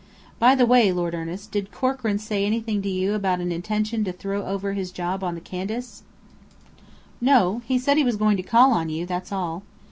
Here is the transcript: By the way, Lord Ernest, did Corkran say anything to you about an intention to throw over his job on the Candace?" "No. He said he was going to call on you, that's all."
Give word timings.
By 0.39 0.55
the 0.55 0.65
way, 0.65 0.91
Lord 0.91 1.13
Ernest, 1.13 1.51
did 1.51 1.71
Corkran 1.71 2.17
say 2.17 2.43
anything 2.43 2.81
to 2.81 2.89
you 2.89 3.13
about 3.13 3.39
an 3.39 3.51
intention 3.51 4.03
to 4.05 4.11
throw 4.11 4.43
over 4.47 4.73
his 4.73 4.89
job 4.91 5.23
on 5.23 5.35
the 5.35 5.41
Candace?" 5.41 6.01
"No. 7.21 7.61
He 7.65 7.77
said 7.77 7.97
he 7.97 8.03
was 8.03 8.15
going 8.15 8.37
to 8.37 8.41
call 8.41 8.71
on 8.71 8.89
you, 8.89 9.05
that's 9.05 9.31
all." 9.31 9.61